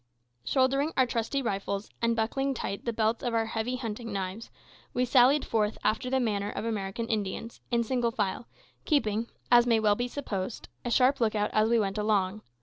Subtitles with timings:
[0.43, 4.49] Shouldering our trusty rifles, and buckling tight the belts of our heavy hunting knives,
[4.95, 8.47] we sallied forth after the manner of American Indians, in single file,
[8.83, 12.41] keeping, as may well be supposed, a sharp lookout as we went along.